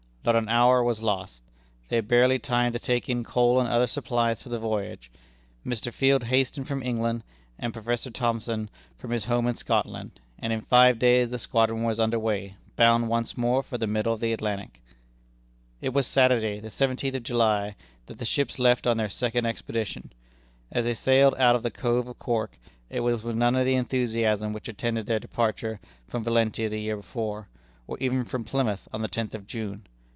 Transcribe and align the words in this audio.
Not 0.23 0.35
an 0.35 0.49
hour 0.49 0.83
was 0.83 1.01
lost. 1.01 1.41
They 1.89 1.95
had 1.95 2.07
barely 2.07 2.37
time 2.37 2.73
to 2.73 2.79
take 2.79 3.09
in 3.09 3.23
coal 3.23 3.59
and 3.59 3.67
other 3.67 3.87
supplies 3.87 4.43
for 4.43 4.49
the 4.49 4.59
voyage. 4.59 5.09
Mr. 5.65 5.91
Field 5.91 6.25
hastened 6.25 6.67
from 6.67 6.83
England, 6.83 7.23
and 7.57 7.73
Prof. 7.73 8.05
Thomson 8.13 8.69
from 8.99 9.09
his 9.09 9.25
home 9.25 9.47
in 9.47 9.55
Scotland, 9.55 10.19
and 10.37 10.53
in 10.53 10.61
five 10.61 10.99
days 10.99 11.31
the 11.31 11.39
squadron 11.39 11.81
was 11.81 11.99
under 11.99 12.19
way, 12.19 12.53
bound 12.75 13.09
once 13.09 13.35
more 13.35 13.63
for 13.63 13.79
the 13.79 13.87
middle 13.87 14.13
of 14.13 14.19
the 14.19 14.31
Atlantic. 14.31 14.83
It 15.81 15.89
was 15.91 16.05
Saturday, 16.05 16.59
the 16.59 16.69
seventeenth 16.69 17.15
of 17.15 17.23
July, 17.23 17.75
that 18.05 18.19
the 18.19 18.23
ships 18.25 18.59
left 18.59 18.85
on 18.85 18.97
their 18.97 19.09
second 19.09 19.47
expedition. 19.47 20.13
As 20.71 20.85
they 20.85 20.93
sailed 20.93 21.33
out 21.39 21.55
of 21.55 21.63
the 21.63 21.71
Cove 21.71 22.07
of 22.07 22.19
Cork, 22.19 22.59
it 22.91 22.99
was 22.99 23.23
with 23.23 23.35
none 23.35 23.55
of 23.55 23.65
the 23.65 23.73
enthusiasm 23.73 24.53
which 24.53 24.67
attended 24.67 25.07
their 25.07 25.19
departure 25.19 25.79
from 26.07 26.23
Valentia 26.23 26.69
the 26.69 26.79
year 26.79 26.97
before, 26.97 27.47
or 27.87 27.97
even 27.97 28.23
from 28.23 28.43
Plymouth 28.43 28.87
on 28.93 29.01
the 29.01 29.07
tenth 29.07 29.33
of 29.33 29.47
June. 29.47 29.87